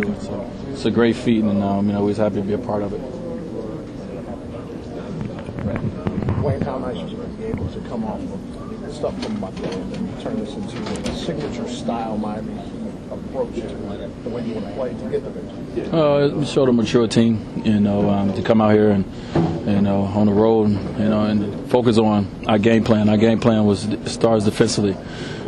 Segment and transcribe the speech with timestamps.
[0.00, 0.22] do it.
[0.22, 2.82] So it's a great feat, and um, you know, we're happy to be a part
[2.82, 3.00] of it.
[6.42, 9.70] Wayne, how nice is it to be able to come off of stuff from Butler
[9.70, 12.52] and turn this into a signature style Miami
[13.10, 16.00] approach to the way you want to play to get the victory?
[16.00, 19.04] Uh, it showed a mature team, you know, um, to come out here and
[19.66, 23.08] you know on the road, you know, and focus on our game plan.
[23.08, 24.96] Our game plan was starts defensively,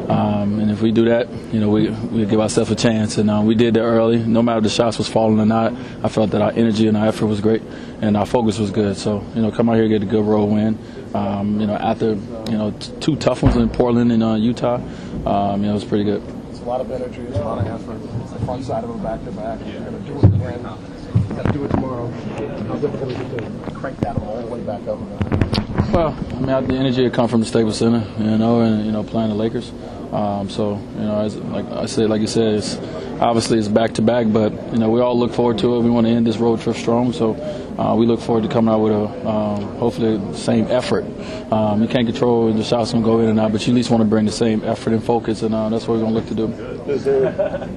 [0.09, 3.19] um, and if we do that, you know, we we give ourselves a chance.
[3.19, 4.19] And uh, we did that early.
[4.19, 5.73] No matter the shots was falling or not,
[6.03, 7.63] I felt that our energy and our effort was great,
[8.01, 8.97] and our focus was good.
[8.97, 10.79] So you know, come out here get a good road win.
[11.15, 14.77] Um, you know, after you know t- two tough ones in Portland and uh, Utah,
[14.77, 16.23] um, you know, it was pretty good.
[16.51, 18.01] It's a lot of energy, it's a lot of effort.
[18.23, 19.61] It's the front side of a back to back.
[19.67, 20.63] You're to do it again.
[20.63, 22.09] Going to do it tomorrow.
[22.09, 25.62] How difficult is it to crank that all the way back up?
[25.91, 28.93] Well, I mean, the energy had come from the Staples Center, you know, and you
[28.93, 29.73] know, playing the Lakers.
[30.13, 32.77] Um, so, you know, as like I said, like you said, it's
[33.19, 35.81] obviously it's back to back, but you know, we all look forward to it.
[35.81, 37.35] We want to end this road trip strong, so
[37.79, 41.05] uh, we look forward to coming out with a um, hopefully the same effort.
[41.51, 43.91] Um, you can't control the shots gonna go in and out, but you at least
[43.91, 46.27] want to bring the same effort and focus, and uh, that's what we're gonna look
[46.27, 46.49] to do.
[46.87, 47.05] Does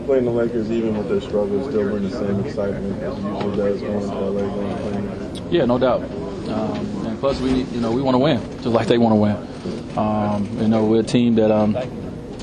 [0.05, 3.57] playing the Lakers, even with their struggles, still bring the same excitement as it usually
[3.57, 5.51] does going to LA going playing?
[5.51, 6.01] Yeah, no doubt.
[6.49, 9.97] Um, we you know we want to win, just like they want to win.
[9.97, 11.75] Um, you know, we're a team that um,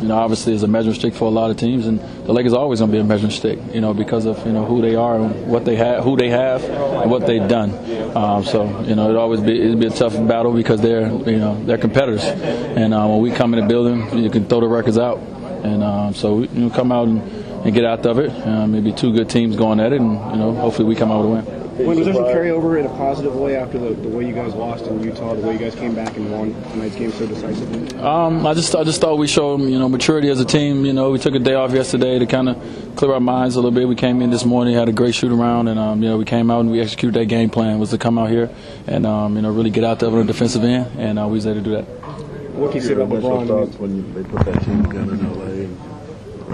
[0.00, 2.52] you know obviously is a measuring stick for a lot of teams, and the Lakers
[2.52, 3.58] are always going to be a measuring stick.
[3.72, 6.30] You know, because of you know who they are and what they have, who they
[6.30, 7.70] have, and what they've done.
[8.16, 11.39] Um, so you know, it always be it'd be a tough battle because they're you
[11.39, 14.69] know they're competitors, and uh, when we come in the building, you can throw the
[14.69, 18.19] records out, and um, so we, you know, come out and, and get out of
[18.19, 18.30] it.
[18.67, 21.46] Maybe two good teams going at it, and you know hopefully we come out with
[21.46, 21.61] a win.
[21.76, 24.54] When was there some carryover in a positive way after the, the way you guys
[24.54, 27.98] lost in Utah, the way you guys came back and won tonight's game so decisively?
[27.98, 30.84] Um, I just I just thought we showed you know maturity as a team.
[30.84, 33.58] You know, we took a day off yesterday to kind of clear our minds a
[33.58, 33.88] little bit.
[33.88, 36.26] We came in this morning, had a great shoot around, and um, you know we
[36.26, 38.50] came out and we executed that game plan was to come out here
[38.86, 41.34] and um, you know really get out there on the defensive end, and uh, we
[41.34, 41.84] was able to do that.
[42.52, 43.46] What can you say about LeBron?
[43.46, 45.66] thoughts when you, they put that team together in LA?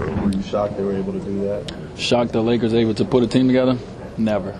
[0.01, 1.73] And were you shocked they were able to do that?
[1.97, 3.77] Shocked the Lakers able to put a team together?
[4.19, 4.51] Never.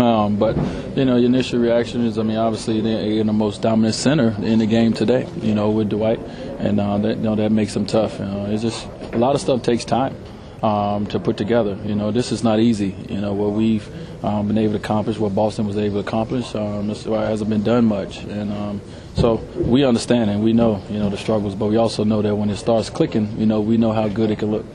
[0.00, 0.56] Um, but
[0.96, 4.34] you know, your initial reaction is, I mean, obviously they're in the most dominant center
[4.42, 5.28] in the game today.
[5.42, 6.18] You know, with Dwight,
[6.58, 8.18] and uh, that you know that makes them tough.
[8.18, 10.16] You know, it's just a lot of stuff takes time
[10.62, 11.78] um, to put together.
[11.84, 12.94] You know, this is not easy.
[13.08, 13.86] You know, what we've
[14.24, 17.62] um, been able to accomplish, what Boston was able to accomplish, um, this hasn't been
[17.62, 18.18] done much.
[18.24, 18.80] And um,
[19.14, 22.34] so we understand and we know, you know, the struggles, but we also know that
[22.34, 24.66] when it starts clicking, you know, we know how good it can look.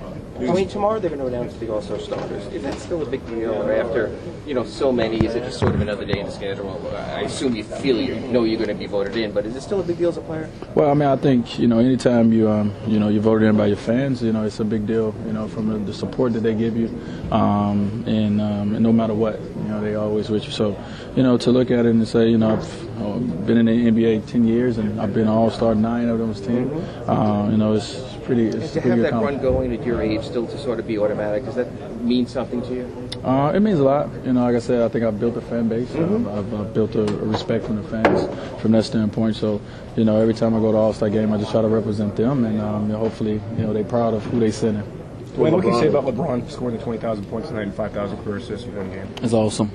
[0.49, 2.45] I mean, tomorrow they're going to announce the All-Star starters.
[2.47, 3.53] Is that still a big deal?
[3.53, 6.31] Or after, you know, so many, is it just sort of another day in the
[6.31, 6.81] schedule?
[6.95, 9.61] I assume you feel you know you're going to be voted in, but is it
[9.61, 10.49] still a big deal as a player?
[10.73, 13.57] Well, I mean, I think you know, anytime you um, you know, you're voted in
[13.57, 15.13] by your fans, you know, it's a big deal.
[15.25, 16.87] You know, from the, support that they give you,
[17.31, 20.51] um, and, um, and no matter what, you know, they always with you.
[20.51, 20.81] So,
[21.15, 23.91] you know, to look at it and say, you know, I've uh, been in the
[23.91, 26.71] NBA ten years and I've been All Star nine of those 10
[27.07, 28.47] Uh, you know, it's pretty.
[28.47, 30.97] It's to pretty have that run going at your age still to sort of be
[30.97, 33.09] automatic, does that mean something to you?
[33.23, 34.09] Uh, it means a lot.
[34.25, 35.93] You know, like I said, I think I've built a fan base.
[35.95, 39.35] I've, I've, I've built a, a respect from the fans from that standpoint.
[39.35, 39.61] So,
[39.95, 42.15] you know, every time I go to All Star game, I just try to represent
[42.15, 45.01] them, and um, you know, hopefully, you know, they're proud of who they send in.
[45.37, 48.37] Wayne, what can you say about LeBron scoring the 20,000 points tonight and 5,000 career
[48.37, 49.07] assists in one game?
[49.21, 49.71] It's awesome.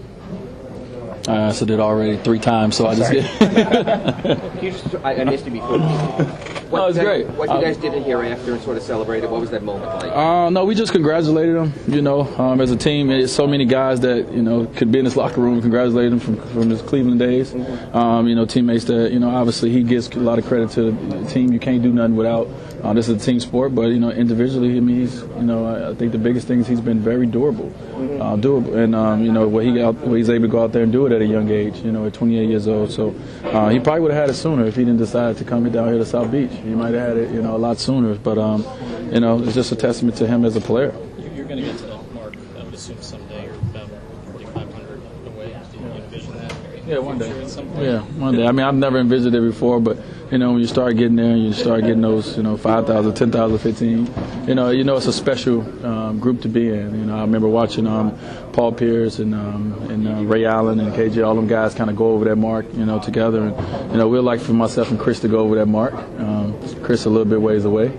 [1.29, 3.25] I answered it already three times, so I just get.
[3.39, 5.79] Can you just, I, I missed it before.
[6.71, 7.27] What, No, it's great.
[7.29, 9.63] What you Uh, guys did in here after and sort of celebrated, what was that
[9.63, 10.11] moment like?
[10.13, 11.73] Uh, no, we just congratulated them.
[11.87, 14.99] You know, um, as a team, there's so many guys that you know could be
[14.99, 15.61] in this locker room.
[15.61, 17.55] Congratulate him from from his Cleveland days.
[17.95, 20.91] Um, you know, teammates that you know obviously he gives a lot of credit to
[20.93, 21.53] the team.
[21.53, 22.49] You can't do nothing without.
[22.83, 25.91] Uh, this is a team sport, but you know individually, I mean, he's you know
[25.91, 27.73] I, think the biggest thing is he's been very durable,
[28.21, 30.73] uh, durable, and um, you know what he got, what he's able to go out
[30.73, 31.79] there and do it at a young age.
[31.79, 32.91] You know, at 28 years old.
[32.91, 35.69] So uh, he probably would have had it sooner if he didn't decide to come
[35.71, 36.51] down here to South Beach.
[36.63, 38.15] He might have had it you know a lot sooner.
[38.15, 38.65] But um,
[39.13, 40.95] you know, it's just a testament to him as a player.
[41.19, 43.89] You're going to get to that mark, I would assume someday, or about
[44.33, 45.57] 4,500 away.
[45.73, 46.55] Do you envision that?
[46.87, 47.31] Yeah, one day.
[47.43, 47.85] At some point?
[47.85, 48.47] Yeah, one day.
[48.47, 49.99] I mean, I've never envisioned it before, but
[50.31, 53.15] you know, when you start getting there, and you start getting those, you know, 5,000,
[53.15, 54.49] 10,000, 15.
[54.49, 56.99] You know, you know, it's a special um, group to be in.
[56.99, 58.19] You know, I remember watching um,
[58.53, 61.97] Paul Pierce and um, and uh, Ray Allen and KG, all them guys kind of
[61.97, 63.47] go over that mark, you know, together.
[63.47, 65.95] And you know, we'd like for myself and Chris to go over that mark.
[65.95, 67.97] Um, Chris a little bit ways away.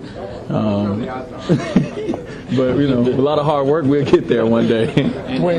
[0.50, 1.06] Um,
[2.56, 4.88] but you know, a lot of hard work, we'll get there one day.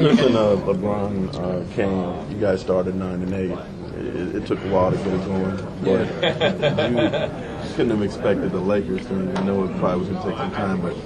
[0.03, 2.31] Listen, uh, LeBron uh, came.
[2.31, 3.78] You guys started nine and eight.
[3.99, 6.07] It, it took a while to get it going, but
[7.65, 9.09] you couldn't have expected the Lakers.
[9.11, 10.97] Mean, I know it probably was going to take some time, but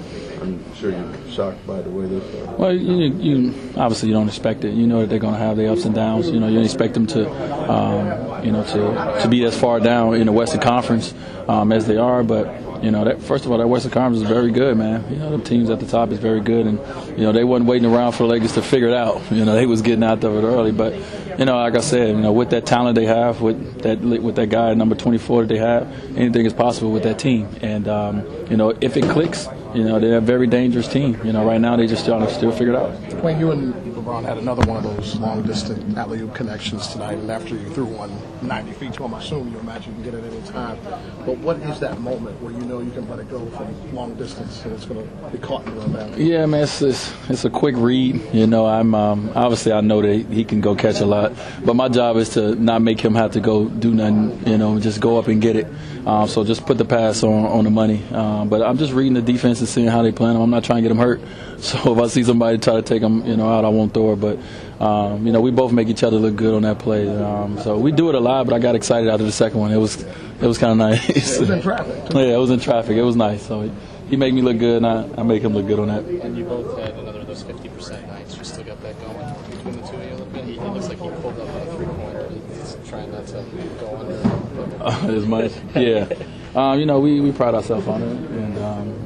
[0.41, 2.19] I'm sure you're shocked by the way they.
[2.57, 4.73] Well, you, you obviously you don't expect it.
[4.73, 6.29] You know that they're going to have the ups and downs.
[6.29, 7.29] You know you don't expect them to,
[7.71, 11.13] um, you know, to to be as far down in the Western Conference
[11.47, 12.23] um, as they are.
[12.23, 15.05] But you know, that, first of all, that Western Conference is very good, man.
[15.09, 16.79] You know, the teams at the top is very good, and
[17.17, 19.21] you know they wasn't waiting around for the Lakers to figure it out.
[19.31, 20.73] You know, they was getting out of it early.
[20.73, 20.93] But
[21.39, 24.35] you know, like I said, you know, with that talent they have, with that with
[24.35, 27.47] that guy number 24 that they have, anything is possible with that team.
[27.61, 31.17] And um, you know, if it clicks, you know, they're a very dangerous team.
[31.23, 32.91] You know, right now they just trying to still figure it out.
[33.23, 37.17] When you and LeBron had another one of those long distance alley oop connections tonight,
[37.17, 38.11] and after you threw one
[38.41, 40.77] 90 feet to him, I assume you imagine you can get it any time.
[41.25, 44.15] But what is that moment where you know you can let it go from long
[44.15, 46.17] distance and it's going to be caught in the rebound?
[46.17, 48.21] Yeah, man, it's, it's, it's a quick read.
[48.33, 51.31] You know, I'm um, obviously I know that he can go catch a lot,
[51.63, 54.45] but my job is to not make him have to go do nothing.
[54.45, 55.67] You know, just go up and get it.
[56.05, 58.03] Um, so just put the pass on on the money.
[58.11, 60.35] Um, but I'm just reading the defense and seeing how they plan.
[60.35, 61.21] I'm not trying to get him hurt.
[61.63, 64.13] So if I see somebody try to take him, you know, out, I won't throw
[64.13, 64.17] it.
[64.17, 64.39] But
[64.83, 67.07] um, you know, we both make each other look good on that play.
[67.07, 68.45] Um, so we do it a lot.
[68.45, 69.71] But I got excited after the second one.
[69.71, 71.09] It was it was kind of nice.
[71.09, 72.09] It was in traffic.
[72.09, 72.19] too.
[72.19, 72.97] yeah, it was in traffic.
[72.97, 73.45] It was nice.
[73.45, 73.71] So he,
[74.09, 76.03] he made me look good, and I, I make him look good on that.
[76.03, 78.37] And you both had another of those 50% nights.
[78.37, 80.43] You still got that going between the two of you a little bit.
[80.45, 82.29] He, it looks like he pulled up on a three pointer.
[82.29, 83.43] He's trying not to
[83.79, 84.63] go under.
[85.15, 85.51] as much.
[85.75, 86.07] Yeah.
[86.53, 88.07] Um, you know, we, we pride ourselves on it.
[88.07, 88.52] And,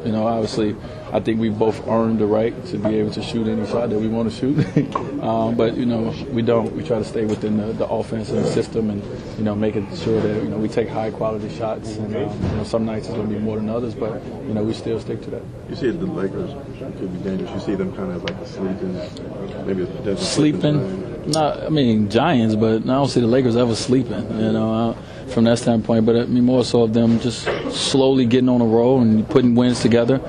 [0.08, 0.74] you know, obviously,
[1.12, 4.00] I think we both earned the right to be able to shoot any shot that
[4.00, 4.58] we want to shoot.
[5.22, 6.74] um, but, you know, we don't.
[6.74, 9.04] We try to stay within the, the offense and the system and,
[9.38, 11.98] you know, making sure that, you know, we take high quality shots.
[11.98, 14.54] And, um, you know, some nights it's going to be more than others, but, you
[14.54, 15.44] know, we still stick to that.
[15.70, 17.52] You see the Lakers could be dangerous.
[17.52, 18.94] You see them kind of like sleeping,
[19.68, 21.32] maybe a potential sleeping.
[21.32, 24.24] Not, I mean Giants, but I don't see the Lakers ever sleeping.
[24.40, 24.98] You know, uh,
[25.30, 26.06] from that standpoint.
[26.06, 29.56] But I mean more so of them just slowly getting on a roll and putting
[29.56, 30.22] wins together.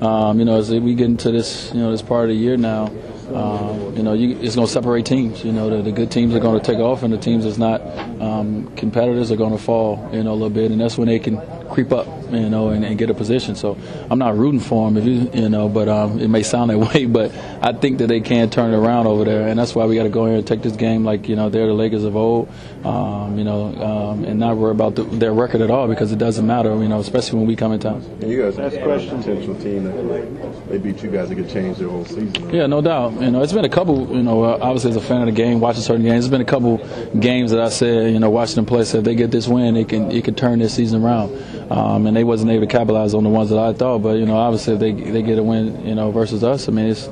[0.00, 2.56] Um, you know, as we get into this, you know, this part of the year
[2.58, 2.92] now,
[3.34, 5.44] um, you know, you, it's going to separate teams.
[5.44, 7.58] You know, the, the good teams are going to take off, and the teams that's
[7.58, 7.80] not
[8.20, 10.08] um, competitors are going to fall.
[10.12, 12.06] You know, a little bit, and that's when they can creep up.
[12.30, 13.54] You know, and, and get a position.
[13.54, 13.78] So
[14.10, 16.78] I'm not rooting for them, if you you know, but um, it may sound that
[16.94, 17.06] way.
[17.06, 17.32] But
[17.62, 20.04] I think that they can turn it around over there, and that's why we got
[20.04, 22.48] to go here and take this game like you know they're the Lakers of old.
[22.84, 26.18] Um, you know, um, and not worry about the, their record at all because it
[26.18, 26.70] doesn't matter.
[26.76, 28.02] You know, especially when we come in town.
[28.20, 29.24] And you guys ask questions.
[29.24, 32.50] Potential team that could, they beat you guys that could change their whole season.
[32.50, 33.20] Yeah, no doubt.
[33.20, 34.08] You know, it's been a couple.
[34.14, 36.40] You know, uh, obviously as a fan of the game, watching certain games, it's been
[36.40, 36.78] a couple
[37.18, 38.84] games that I said, you know, watching them play.
[38.84, 41.32] Said if they get this win, it can it can turn this season around.
[41.70, 43.98] Um, and they wasn't able to capitalize on the ones that I thought.
[44.02, 46.72] But you know, obviously if they they get a win, you know, versus us, I
[46.72, 47.08] mean, it's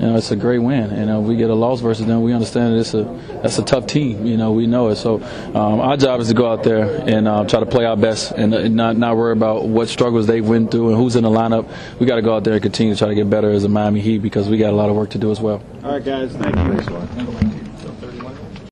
[0.00, 0.96] you know, it's a great win.
[0.98, 2.22] You know, we get a loss versus them.
[2.22, 3.04] We understand that it's a
[3.42, 4.24] that's a tough team.
[4.24, 4.96] You know, we know it.
[4.96, 5.16] So
[5.54, 8.32] um, our job is to go out there and uh, try to play our best
[8.32, 11.30] and, and not not worry about what struggles they went through and who's in the
[11.30, 11.70] lineup.
[11.98, 13.68] We got to go out there and continue to try to get better as a
[13.68, 15.62] Miami Heat because we got a lot of work to do as well.
[15.84, 16.32] All right, guys.
[16.32, 16.78] Thank you.
[16.78, 17.49] Thanks, Mark.